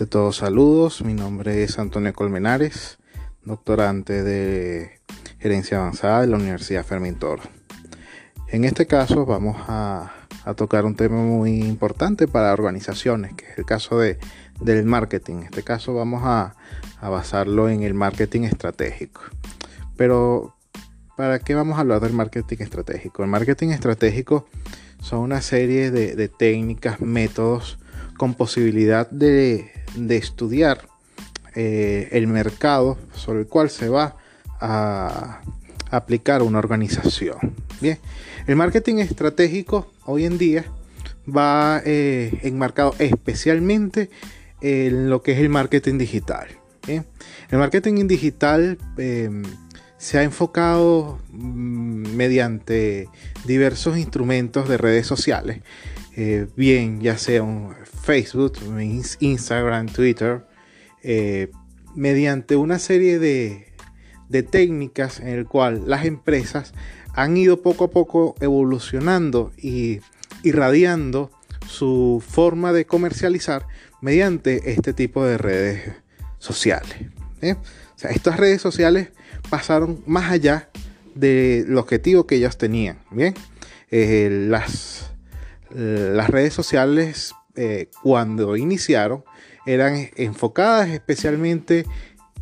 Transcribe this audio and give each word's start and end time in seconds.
Ante 0.00 0.12
todo, 0.12 0.32
saludos. 0.32 1.04
Mi 1.04 1.12
nombre 1.12 1.62
es 1.62 1.78
Antonio 1.78 2.14
Colmenares, 2.14 2.96
doctorante 3.44 4.22
de 4.22 4.98
Gerencia 5.38 5.76
Avanzada 5.76 6.22
de 6.22 6.26
la 6.28 6.38
Universidad 6.38 6.86
Fermín 6.86 7.16
Toro. 7.16 7.42
En 8.48 8.64
este 8.64 8.86
caso 8.86 9.26
vamos 9.26 9.58
a, 9.68 10.10
tocar 10.56 10.86
un 10.86 10.96
tema 10.96 11.16
muy 11.16 11.60
importante 11.60 12.26
para 12.26 12.54
organizaciones, 12.54 13.34
que 13.34 13.44
es 13.44 13.58
el 13.58 13.66
caso 13.66 13.98
de, 13.98 14.16
del 14.62 14.86
marketing. 14.86 15.34
En 15.34 15.42
este 15.42 15.64
caso 15.64 15.92
vamos 15.92 16.22
a, 16.24 16.54
basarlo 17.02 17.68
en 17.68 17.82
el 17.82 17.92
marketing 17.92 18.44
estratégico. 18.44 19.20
Pero, 19.98 20.56
¿para 21.14 21.40
qué 21.40 21.54
vamos 21.54 21.76
a 21.76 21.82
hablar 21.82 22.00
del 22.00 22.14
marketing 22.14 22.56
estratégico? 22.60 23.22
El 23.22 23.28
marketing 23.28 23.68
estratégico 23.68 24.48
son 25.02 25.18
una 25.18 25.42
serie 25.42 25.90
de 25.90 26.28
técnicas, 26.28 27.02
métodos, 27.02 27.78
con 28.20 28.34
posibilidad 28.34 29.08
de, 29.10 29.70
estudiar 30.10 30.88
eh, 31.54 32.08
el 32.12 32.26
mercado 32.26 32.98
sobre 33.14 33.40
el 33.40 33.46
cual 33.46 33.70
se 33.70 33.88
va 33.88 34.16
a 34.60 35.40
aplicar 35.90 36.42
una 36.42 36.58
organización. 36.58 37.54
El 38.46 38.56
marketing 38.56 38.96
estratégico 38.96 39.90
hoy 40.04 40.26
en 40.26 40.38
día 40.38 40.64
va 41.26 41.82
eh, 41.84 42.38
enmarcado 42.42 42.94
especialmente 42.98 44.10
en 44.60 45.08
lo 45.08 45.22
que 45.22 45.32
es 45.32 45.38
el 45.38 45.48
marketing 45.48 45.98
digital. 45.98 46.48
El 46.86 47.58
marketing 47.58 48.06
digital 48.06 48.78
em, 48.96 49.42
se 49.96 50.18
ha 50.18 50.22
enfocado 50.22 51.18
mm, 51.30 52.14
mediante 52.16 53.08
diversos 53.44 53.98
instrumentos 53.98 54.68
de 54.68 54.76
redes 54.76 55.06
sociales 55.06 55.60
eh, 56.22 56.46
bien 56.54 57.00
ya 57.00 57.16
sea 57.16 57.42
un 57.42 57.74
Facebook, 58.02 58.58
Instagram, 59.20 59.86
Twitter, 59.86 60.44
eh, 61.02 61.50
mediante 61.96 62.56
una 62.56 62.78
serie 62.78 63.18
de, 63.18 63.72
técnicas 64.50 65.18
en 65.20 65.28
el 65.28 65.46
cual 65.46 65.84
las 65.86 66.04
empresas 66.04 66.74
han 67.14 67.38
ido 67.38 67.62
poco 67.62 67.84
a 67.84 67.90
poco 67.90 68.34
evolucionando 68.40 69.50
y 69.56 70.00
irradiando 70.42 71.30
su 71.66 72.22
forma 72.28 72.74
de 72.74 72.84
comercializar 72.84 73.66
mediante 74.02 74.72
este 74.72 74.92
tipo 74.92 75.24
de 75.24 75.38
redes 75.38 75.90
sociales. 76.38 76.96
¿eh? 77.40 77.56
estas 78.10 78.36
redes 78.36 78.60
sociales 78.60 79.08
pasaron 79.48 80.02
más 80.04 80.30
allá 80.30 80.68
del 81.14 81.78
objetivo 81.78 82.26
que 82.26 82.34
ellas 82.34 82.58
tenían. 82.58 82.98
Bien, 83.10 83.32
las 83.90 85.09
redes 85.70 86.54
sociales 86.54 87.34
eh, 87.56 87.90
cuando 88.02 88.56
iniciaron 88.56 89.24
eran 89.66 90.08
enfocadas 90.16 90.88
especialmente 90.88 91.84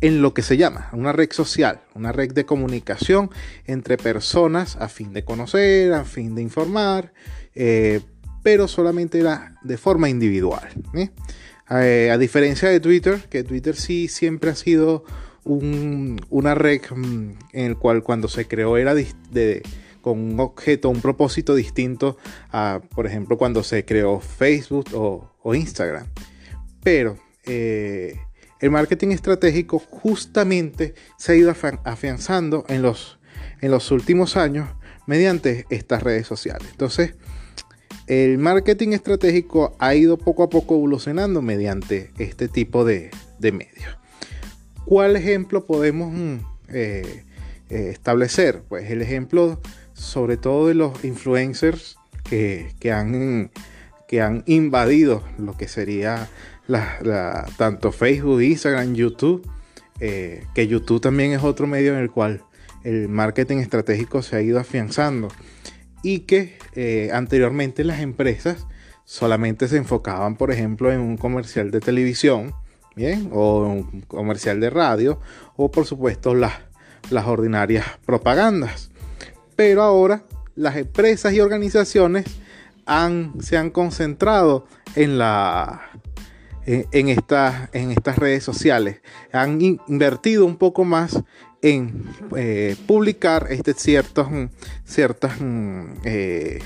en 0.01 0.21
lo 0.21 0.33
que 0.33 0.43
se 0.43 0.55
llama 0.55 0.89
una 0.93 1.11
red 1.11 1.31
social, 1.31 1.81
una 1.93 2.11
red 2.11 2.31
de 2.31 2.45
comunicación 2.45 3.29
entre 3.65 3.97
personas 3.97 4.77
a 4.77 4.87
fin 4.87 5.11
de 5.11 5.25
conocer, 5.25 5.93
a 5.93 6.05
fin 6.05 6.35
de 6.35 6.41
informar, 6.41 7.11
eh, 7.55 8.01
pero 8.43 8.67
solamente 8.67 9.19
era 9.19 9.55
de 9.63 9.77
forma 9.77 10.09
individual. 10.09 10.69
a 11.67 12.17
diferencia 12.17 12.69
de 12.69 12.79
Twitter, 12.79 13.19
que 13.29 13.43
Twitter 13.43 13.75
sí 13.75 14.07
siempre 14.07 14.51
ha 14.51 14.55
sido 14.55 15.03
una 15.43 16.55
red 16.55 16.81
mm, 16.89 17.31
en 17.53 17.65
el 17.65 17.77
cual 17.77 18.03
cuando 18.03 18.27
se 18.27 18.47
creó 18.47 18.77
era 18.77 18.93
de 18.93 19.63
con 20.01 20.19
un 20.19 20.39
objeto, 20.39 20.89
un 20.89 21.01
propósito 21.01 21.55
distinto 21.55 22.17
a, 22.51 22.81
por 22.95 23.05
ejemplo, 23.07 23.37
cuando 23.37 23.63
se 23.63 23.85
creó 23.85 24.19
Facebook 24.19 24.85
o, 24.93 25.55
Instagram. 25.55 26.07
Pero 26.83 27.17
eh, 27.45 28.19
el 28.59 28.71
marketing 28.71 29.09
estratégico 29.09 29.79
justamente 29.79 30.93
se 31.17 31.31
ha 31.31 31.35
ido 31.35 31.53
afianzando 31.83 32.65
en 32.67 32.81
los, 32.81 33.19
en 33.61 33.71
los 33.71 33.89
últimos 33.91 34.37
años 34.37 34.69
mediante 35.07 35.65
estas 35.69 36.03
redes 36.03 36.27
sociales. 36.27 36.67
Entonces, 36.69 37.15
el 38.09 38.37
marketing 38.39 38.89
estratégico 38.89 39.75
ha 39.79 39.93
ido 39.95 40.17
poco 40.17 40.43
a 40.43 40.49
poco 40.49 40.75
evolucionando 40.75 41.41
mediante 41.41 42.11
este 42.17 42.47
tipo 42.47 42.83
de, 42.83 43.11
medios. 43.39 43.97
¿Cuál 44.83 45.15
ejemplo 45.15 45.65
podemos 45.65 46.11
mm, 46.11 46.35
eh, 46.69 47.23
eh, 47.69 47.89
establecer? 47.91 48.63
Pues 48.67 48.89
el 48.89 49.03
ejemplo 49.03 49.61
sobre 49.99 50.37
todo 50.37 50.67
de 50.67 50.73
los 50.73 51.03
influencers 51.03 51.97
que, 52.23 52.91
han, 52.91 53.51
que 54.07 54.21
han 54.21 54.43
invadido 54.45 55.23
lo 55.37 55.57
que 55.57 55.67
sería 55.67 56.29
tanto 57.57 57.91
Facebook, 57.91 58.41
Instagram, 58.41 58.93
YouTube, 58.93 59.47
eh, 59.99 60.45
que 60.53 60.67
YouTube 60.67 61.01
también 61.01 61.33
es 61.33 61.43
otro 61.43 61.67
medio 61.67 61.93
en 61.93 61.99
el 61.99 62.11
cual 62.11 62.43
el 62.83 63.09
marketing 63.09 63.57
estratégico 63.57 64.21
se 64.21 64.37
ha 64.37 64.41
ido 64.41 64.59
afianzando 64.59 65.27
y 66.01 66.19
que 66.21 66.57
eh, 66.75 67.09
anteriormente 67.11 67.83
las 67.83 67.99
empresas 67.99 68.67
solamente 69.03 69.67
se 69.67 69.77
enfocaban, 69.77 70.37
por 70.37 70.51
ejemplo, 70.51 70.91
en 70.93 71.01
un 71.01 71.17
comercial 71.17 71.71
de 71.71 71.81
televisión, 71.81 72.53
bien, 72.95 73.29
o 73.33 73.63
un 73.63 74.01
comercial 74.01 74.59
de 74.59 74.69
radio, 74.69 75.19
o 75.57 75.71
por 75.71 75.85
supuesto 75.85 76.35
las, 76.35 76.53
las 77.09 77.25
ordinarias 77.25 77.85
propagandas 78.05 78.91
pero 79.59 79.83
ahora 79.83 80.23
las 80.55 80.77
empresas 80.77 81.33
y 81.33 81.41
organizaciones 81.41 82.23
se 83.41 83.57
han 83.57 83.69
concentrado 83.71 84.65
en, 84.95 85.19
estas 87.09 88.17
redes 88.17 88.41
sociales. 88.41 89.01
Han 89.33 89.59
invertido 89.59 90.45
un 90.45 90.55
poco 90.55 90.85
más 90.85 91.21
en 91.61 92.05
eh, 92.37 92.77
publicar 92.87 93.47
este, 93.49 93.73
ciertas 93.73 94.29
eh, 96.05 96.59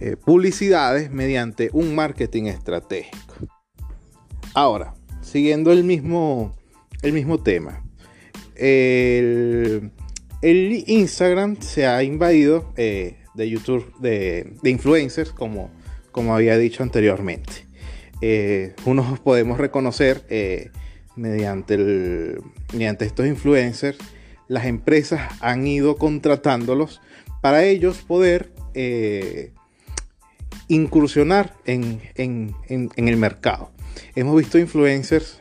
eh, 0.00 0.16
publicidades 0.22 1.10
mediante 1.10 1.70
un 1.72 1.94
marketing 1.94 2.48
estratégico. 2.48 3.34
Ahora, 4.52 4.92
siguiendo 5.22 5.72
el 5.72 5.84
mismo, 5.84 6.54
el 7.00 7.14
mismo 7.14 7.42
tema. 7.42 7.82
El, 8.56 9.90
el 10.42 10.84
Instagram 10.86 11.60
se 11.60 11.86
ha 11.86 12.02
invadido 12.02 12.72
eh, 12.76 13.16
de 13.34 13.50
YouTube, 13.50 13.92
de, 13.98 14.54
influencers, 14.64 15.32
como, 15.32 15.70
como 16.12 16.34
había 16.34 16.56
dicho 16.56 16.82
anteriormente. 16.82 17.66
Eh, 18.22 18.74
unos 18.84 19.18
podemos 19.20 19.58
reconocer 19.58 20.24
eh, 20.28 20.70
mediante, 21.16 21.74
el, 21.74 22.40
mediante 22.72 23.04
estos 23.04 23.26
influencers, 23.26 23.98
las 24.48 24.66
empresas 24.66 25.20
han 25.40 25.66
ido 25.66 25.96
contratándolos 25.96 27.00
para 27.40 27.64
ellos 27.64 27.98
poder 27.98 28.50
incursionar 30.68 31.54
en, 31.66 32.00
en, 32.16 32.54
el 32.96 33.16
mercado. 33.16 33.70
Hemos 34.14 34.36
visto 34.36 34.58
influencers 34.58 35.40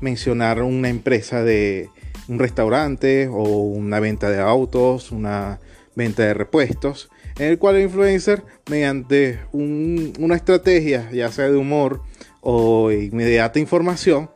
mencionar 0.00 0.62
una 0.62 0.88
empresa 0.88 1.42
de, 1.42 1.88
un 2.30 2.38
restaurante 2.38 3.26
o 3.26 3.42
una 3.42 3.98
venta 3.98 4.30
de 4.30 4.40
autos, 4.40 5.10
una 5.10 5.58
venta 5.96 6.22
de 6.22 6.32
repuestos, 6.32 7.10
en 7.36 7.48
el 7.48 7.58
cual 7.58 7.76
el 7.76 7.82
influencer, 7.82 8.44
mediante 8.70 9.40
una 9.52 10.36
estrategia, 10.36 11.10
ya 11.10 11.32
sea 11.32 11.50
de 11.50 11.56
humor 11.56 12.02
o 12.40 12.92
inmediata 12.92 13.58
información, 13.58 14.30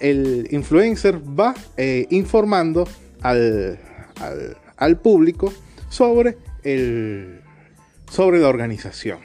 el 0.00 0.48
influencer 0.50 1.18
va 1.18 1.54
eh, 1.76 2.06
informando 2.08 2.88
al, 3.20 3.78
público 5.02 5.52
sobre, 5.90 6.38
el, 6.62 7.42
sobre 8.10 8.38
la 8.38 8.48
organización. 8.48 9.18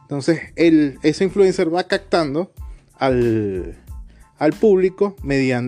Entonces, 0.00 0.40
el, 0.56 0.98
ese 1.02 1.24
influencer 1.24 1.72
va 1.72 1.84
captando 1.84 2.52
al, 2.98 3.76
al 4.38 4.52
público 4.52 5.16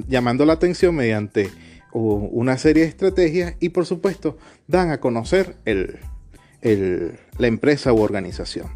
llamando 0.09 0.47
la 0.47 0.55
atención 0.55 0.95
mediante 0.95 1.51
una 1.93 2.57
serie 2.57 2.85
de 2.85 2.89
estrategias 2.89 3.55
y 3.61 3.71
por 3.71 3.85
supuesto 3.85 4.39
dan 4.69 4.91
a 4.91 5.01
conocer 5.01 5.57
la 5.65 7.47
empresa 7.47 7.93
u 7.93 8.01
organización. 8.01 8.69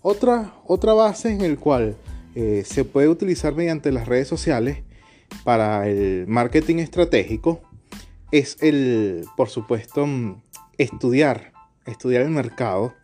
Otra, 0.00 0.54
otra 0.66 0.94
base 0.94 1.30
en 1.30 1.42
el 1.42 1.58
cual 1.58 1.96
eh, 2.34 2.62
se 2.64 2.84
puede 2.84 3.08
utilizar 3.08 3.54
mediante 3.54 3.92
las 3.92 4.08
redes 4.08 4.26
sociales 4.26 4.78
para 5.44 5.88
el 5.88 6.26
marketing 6.26 6.76
estratégico 6.76 7.60
es 8.30 8.56
el, 8.60 9.26
por 9.36 9.50
supuesto, 9.50 10.06
mm, 10.06 10.42
estudiar, 10.78 11.52
estudiar 11.86 12.22
el 12.22 12.30
mercado, 12.30 12.94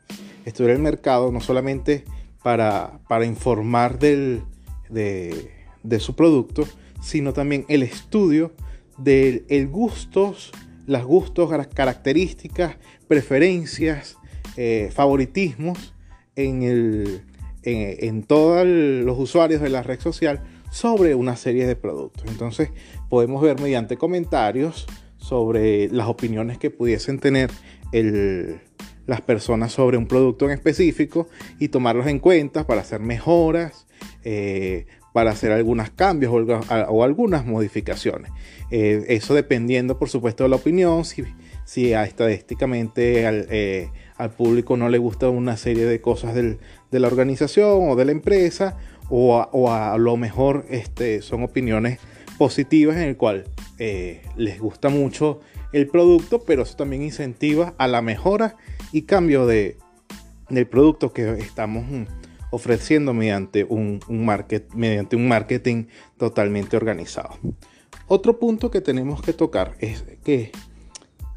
estudiar 0.44 0.76
el 0.76 0.82
mercado 0.82 1.30
no 1.30 1.40
solamente 1.40 2.04
para, 2.42 3.00
para 3.08 3.26
informar 3.26 3.98
del, 3.98 4.42
de, 4.88 5.57
de 5.82 6.00
su 6.00 6.14
producto, 6.14 6.66
sino 7.00 7.32
también 7.32 7.64
el 7.68 7.82
estudio 7.82 8.52
de 8.98 9.44
el 9.48 9.68
gustos, 9.68 10.52
las 10.86 11.04
gustos, 11.04 11.50
las 11.50 11.68
características, 11.68 12.76
preferencias, 13.06 14.16
eh, 14.56 14.90
favoritismos 14.92 15.94
en, 16.34 16.62
el, 16.62 17.22
en, 17.62 18.22
todos 18.22 18.66
los 18.66 19.18
usuarios 19.18 19.60
de 19.60 19.68
la 19.68 19.82
red 19.82 20.00
social 20.00 20.42
sobre 20.70 21.14
una 21.14 21.36
serie 21.36 21.66
de 21.66 21.76
productos. 21.76 22.24
Entonces 22.28 22.70
podemos 23.08 23.42
ver 23.42 23.60
mediante 23.60 23.96
comentarios 23.96 24.86
sobre 25.16 25.88
las 25.88 26.08
opiniones 26.08 26.58
que 26.58 26.70
pudiesen 26.70 27.18
tener 27.18 27.50
las 29.06 29.20
personas 29.20 29.72
sobre 29.72 29.96
un 29.96 30.06
producto 30.06 30.44
en 30.44 30.52
específico 30.52 31.28
y 31.58 31.68
tomarlos 31.68 32.06
en 32.06 32.18
cuenta 32.18 32.66
para 32.66 32.82
hacer 32.82 33.00
mejoras, 33.00 33.86
eh, 34.24 34.86
para 35.12 35.30
hacer 35.30 35.52
algunos 35.52 35.90
cambios 35.90 36.32
o, 36.32 37.04
algunas 37.04 37.46
modificaciones. 37.46 38.30
Eh, 38.70 39.04
eso 39.08 39.34
dependiendo, 39.34 39.98
por 39.98 40.08
supuesto, 40.08 40.44
de 40.44 40.50
la 40.50 40.56
opinión, 40.56 41.04
si, 41.04 41.24
si 41.64 41.92
estadísticamente 41.92 43.24
eh, 43.50 43.90
al, 44.16 44.30
público 44.30 44.76
no 44.76 44.88
le 44.88 44.98
gusta 44.98 45.28
una 45.28 45.56
serie 45.56 45.86
de 45.86 46.00
cosas 46.00 46.34
de 46.34 46.58
la 46.90 47.06
organización 47.06 47.90
o 47.90 47.96
de 47.96 48.04
la 48.04 48.12
empresa, 48.12 48.76
o 49.10 49.70
a, 49.70 49.98
lo 49.98 50.16
mejor 50.16 50.66
este, 50.68 51.22
son 51.22 51.42
opiniones 51.42 51.98
positivas 52.36 52.96
en 52.96 53.04
el 53.04 53.16
cual 53.16 53.44
eh, 53.78 54.22
les 54.36 54.60
gusta 54.60 54.88
mucho 54.88 55.40
el 55.72 55.88
producto, 55.88 56.44
pero 56.44 56.62
eso 56.62 56.76
también 56.76 57.02
incentiva 57.02 57.74
a 57.78 57.88
la 57.88 58.02
mejora 58.02 58.56
y 58.92 59.02
cambio 59.02 59.46
de, 59.46 59.76
del 60.48 60.66
producto 60.66 61.12
que 61.12 61.30
estamos 61.32 61.86
mm, 61.86 62.04
ofreciendo 62.50 63.14
mediante 63.14 63.64
un, 63.64 64.00
market, 64.08 64.72
mediante 64.74 65.16
un 65.16 65.28
marketing 65.28 65.84
totalmente 66.16 66.76
organizado. 66.76 67.38
Otro 68.06 68.38
punto 68.38 68.70
que 68.70 68.80
tenemos 68.80 69.20
que 69.22 69.32
tocar 69.32 69.74
es 69.80 70.04
que 70.24 70.50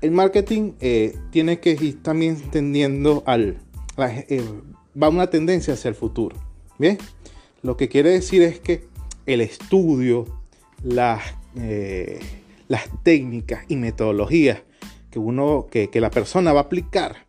el 0.01 0.11
marketing 0.11 0.73
eh, 0.79 1.15
tiene 1.31 1.59
que 1.59 1.71
ir 1.71 2.01
también 2.01 2.37
tendiendo 2.49 3.23
al... 3.25 3.57
Eh, 3.97 4.43
va 5.01 5.09
una 5.09 5.27
tendencia 5.27 5.73
hacia 5.73 5.89
el 5.89 5.95
futuro. 5.95 6.35
Bien, 6.77 6.97
lo 7.61 7.77
que 7.77 7.89
quiere 7.89 8.09
decir 8.09 8.41
es 8.41 8.59
que 8.59 8.87
el 9.25 9.41
estudio, 9.41 10.25
las, 10.83 11.21
eh, 11.55 12.19
las 12.67 12.89
técnicas 13.03 13.65
y 13.67 13.75
metodologías 13.75 14.63
que, 15.11 15.19
uno, 15.19 15.67
que, 15.69 15.89
la 15.93 16.09
persona 16.09 16.53
va 16.53 16.61
a 16.61 16.63
aplicar 16.63 17.27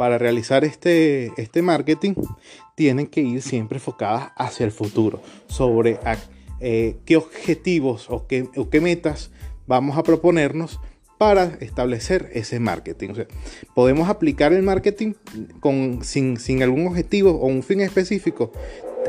para 0.00 0.16
realizar 0.16 0.64
este, 0.64 1.30
este 1.36 1.60
marketing 1.60 2.14
tienen 2.74 3.06
que 3.06 3.20
ir 3.20 3.42
siempre 3.42 3.76
enfocadas 3.76 4.30
hacia 4.34 4.64
el 4.64 4.72
futuro, 4.72 5.20
sobre 5.46 5.98
eh, 6.58 6.96
qué 7.04 7.18
objetivos 7.18 8.06
o 8.08 8.26
qué, 8.26 8.48
qué, 8.70 8.80
metas 8.80 9.30
vamos 9.66 9.98
a 9.98 10.02
proponernos 10.02 10.80
para 11.18 11.58
establecer 11.60 12.30
ese 12.32 12.60
marketing. 12.60 13.10
podemos 13.74 14.08
aplicar 14.08 14.54
el 14.54 14.62
marketing 14.62 15.12
con, 15.60 16.02
sin, 16.02 16.38
sin, 16.38 16.62
algún 16.62 16.86
objetivo 16.86 17.32
o 17.32 17.44
un 17.44 17.62
fin 17.62 17.82
específico. 17.82 18.52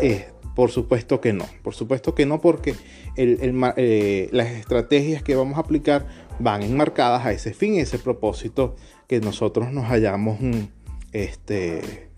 Eh, 0.02 0.26
por 0.58 0.72
supuesto 0.72 1.22
que 1.22 1.32
no, 1.32 1.46
por 1.64 1.74
supuesto 1.74 2.14
que 2.14 2.26
no, 2.26 2.42
porque 2.42 2.76
eh, 3.16 4.30
las 4.34 4.48
estrategias 4.50 5.24
que 5.24 5.36
vamos 5.36 5.56
a 5.56 5.62
aplicar 5.62 6.06
van 6.40 6.64
enmarcadas 6.64 7.26
a 7.26 7.32
ese 7.32 7.54
fin, 7.54 7.76
ese 7.76 7.98
propósito 7.98 8.76
que 9.08 9.22
nosotros 9.22 9.72
nos 9.72 9.90
hayamos 9.90 10.40
mm, 10.42 10.81
este, 11.12 12.10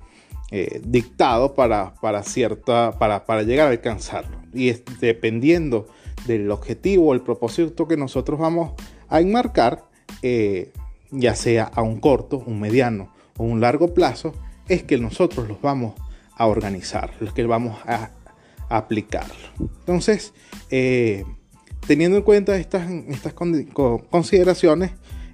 eh, 0.52 0.82
dictado 0.84 1.54
para, 1.54 1.96
para, 1.96 2.24
cierta, 2.24 2.98
para, 2.98 3.26
para, 3.26 3.44
llegar 3.44 3.68
a 3.68 3.72
alcanzarlo. 3.72 4.38
Y 4.54 4.72
dependiendo 5.00 5.88
del 6.28 6.52
objetivo 6.52 7.08
o 7.08 7.14
el 7.14 7.22
propósito 7.22 7.88
que 7.88 7.98
nosotros 7.98 8.40
vamos 8.40 8.74
a 9.10 9.20
enmarcar, 9.22 9.84
eh, 10.22 10.72
ya 11.12 11.36
sea 11.36 11.66
a 11.66 11.82
un 11.82 12.00
corto, 12.00 12.44
un 12.46 12.60
mediano 12.60 13.14
o 13.38 13.44
un 13.44 13.62
largo 13.62 13.94
plazo, 13.94 14.34
es 14.68 14.84
que 14.84 14.98
nosotros 14.98 15.48
los 15.48 15.62
vamos 15.62 15.94
a 16.36 16.48
organizar, 16.48 17.12
los 17.20 17.34
que 17.34 17.46
vamos 17.46 17.78
a 17.86 18.12
aplicarlo. 18.70 19.34
Entonces, 19.60 20.34
eh, 20.70 21.26
teniendo 21.86 22.18
en 22.18 22.24
cuenta 22.24 22.58
estas, 22.58 22.90
estas 22.90 23.34
consideraciones, 23.34 24.92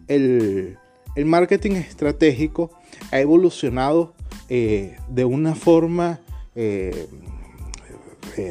el, 0.08 0.78
marketing 1.26 1.72
estratégico 1.72 2.72
ha 3.12 3.19
evolucionado 3.19 4.13
eh, 4.50 4.98
de 5.10 5.25
una 5.25 5.56
forma 5.56 6.19
eh, 6.56 7.07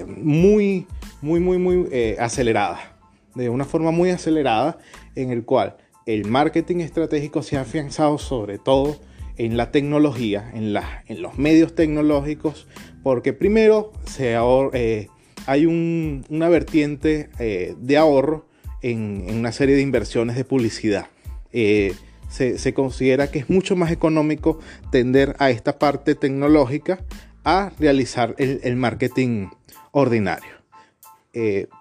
muy, 0.06 0.86
muy, 1.22 1.40
muy, 1.40 1.58
muy 1.58 2.16
acelerada. 2.18 2.96
De 3.34 3.48
una 3.48 3.64
forma 3.64 3.90
muy 3.90 4.10
acelerada 4.10 4.78
en 5.14 5.30
el 5.30 5.44
cual 5.44 5.76
el 6.06 6.24
marketing 6.24 6.76
estratégico 6.76 7.42
se 7.42 7.58
ha 7.58 7.60
afianzado 7.60 8.18
sobre 8.18 8.58
todo 8.58 8.98
en 9.38 9.56
la 9.56 9.70
tecnología, 9.70 10.50
en, 10.54 10.74
en 11.06 11.22
los 11.22 11.38
medios 11.38 11.74
tecnológicos, 11.74 12.66
porque 13.02 13.32
primero 13.32 13.92
se 14.04 14.34
eh, 14.72 15.08
hay 15.46 15.66
una 15.66 16.48
vertiente 16.48 17.30
eh, 17.38 17.74
de 17.78 17.96
ahorro 17.96 18.46
en, 18.82 19.26
una 19.30 19.52
serie 19.52 19.76
de 19.76 19.82
inversiones 19.82 20.36
de 20.36 20.44
publicidad. 20.44 21.06
Eh, 21.52 21.94
se, 22.28 22.74
considera 22.74 23.30
que 23.30 23.40
es 23.40 23.50
mucho 23.50 23.76
más 23.76 23.90
económico 23.90 24.58
tender 24.90 25.34
a 25.38 25.50
esta 25.50 25.78
parte 25.78 26.14
tecnológica 26.14 27.04
a 27.44 27.72
realizar 27.78 28.34
el, 28.38 28.76
marketing 28.76 29.48
ordinario. 29.92 30.50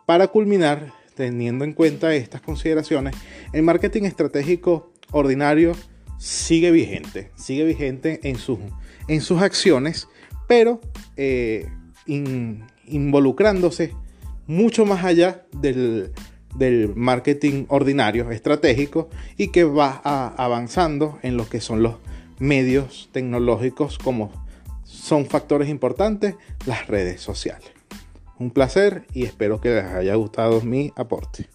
para 0.06 0.28
culminar, 0.28 0.94
teniendo 1.16 1.66
en 1.66 1.74
cuenta 1.74 2.16
estas 2.16 2.42
consideraciones, 2.42 3.16
el 3.52 3.64
marketing 3.64 4.04
estratégico 4.04 4.94
ordinario 5.12 5.74
sigue 6.18 6.72
vigente, 6.72 7.32
sigue 7.36 7.64
vigente 7.64 8.20
en, 8.24 8.38
en 9.08 9.22
sus 9.22 9.42
acciones, 9.42 10.08
pero 10.48 10.82
eh, 11.16 11.68
involucrándose 12.06 13.94
mucho 14.48 14.86
más 14.86 15.04
allá 15.04 15.46
del, 15.52 16.12
marketing 16.96 17.66
ordinario, 17.70 18.32
estratégico, 18.32 19.10
y 19.38 19.50
que 19.50 19.64
va 19.64 20.02
avanzando 20.38 21.20
en 21.22 21.38
lo 21.38 21.48
que 21.48 21.62
son 21.62 21.84
los 21.84 21.96
medios 22.40 23.10
tecnológicos 23.12 23.98
como 23.98 24.32
son 24.84 25.26
factores 25.26 25.70
importantes 25.70 26.36
las 26.66 26.88
redes 26.88 27.22
sociales. 27.22 27.70
Un 28.40 28.52
placer 28.52 29.06
y 29.14 29.26
espero 29.26 29.60
que 29.60 29.70
les 29.70 29.86
haya 29.86 30.16
gustado 30.16 30.62
mi 30.62 30.92
aporte. 30.96 31.50